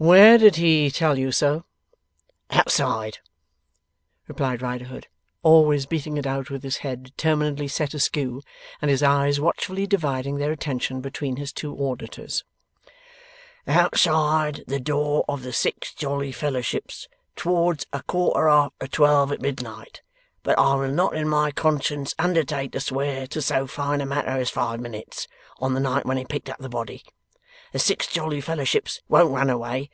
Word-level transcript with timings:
'Where 0.00 0.38
did 0.38 0.54
he 0.54 0.92
tell 0.92 1.18
you 1.18 1.32
so?' 1.32 1.64
'Outside,' 2.52 3.18
replied 4.28 4.62
Riderhood, 4.62 5.08
always 5.42 5.86
beating 5.86 6.16
it 6.16 6.24
out, 6.24 6.50
with 6.50 6.62
his 6.62 6.76
head 6.86 7.02
determinedly 7.02 7.66
set 7.66 7.94
askew, 7.94 8.40
and 8.80 8.92
his 8.92 9.02
eyes 9.02 9.40
watchfully 9.40 9.88
dividing 9.88 10.36
their 10.36 10.52
attention 10.52 11.00
between 11.00 11.34
his 11.34 11.52
two 11.52 11.76
auditors, 11.76 12.44
'outside 13.66 14.62
the 14.68 14.78
door 14.78 15.24
of 15.28 15.42
the 15.42 15.52
Six 15.52 15.92
Jolly 15.94 16.30
Fellowships, 16.30 17.08
towards 17.34 17.84
a 17.92 18.04
quarter 18.04 18.48
after 18.48 18.86
twelve 18.86 19.32
o'clock 19.32 19.38
at 19.40 19.42
midnight 19.42 20.02
but 20.44 20.56
I 20.56 20.76
will 20.76 20.92
not 20.92 21.16
in 21.16 21.28
my 21.28 21.50
conscience 21.50 22.14
undertake 22.20 22.70
to 22.70 22.78
swear 22.78 23.26
to 23.26 23.42
so 23.42 23.66
fine 23.66 24.00
a 24.00 24.06
matter 24.06 24.28
as 24.28 24.48
five 24.48 24.78
minutes 24.78 25.26
on 25.58 25.74
the 25.74 25.80
night 25.80 26.06
when 26.06 26.18
he 26.18 26.24
picked 26.24 26.48
up 26.48 26.58
the 26.58 26.68
body. 26.68 27.02
The 27.70 27.78
Six 27.78 28.06
Jolly 28.06 28.40
Fellowships 28.40 29.02
won't 29.10 29.34
run 29.34 29.50
away. 29.50 29.90